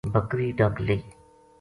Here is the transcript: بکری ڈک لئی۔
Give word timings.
بکری 0.13 0.47
ڈک 0.57 0.75
لئی۔ 0.85 0.99